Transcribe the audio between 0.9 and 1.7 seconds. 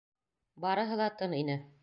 ла тын ине.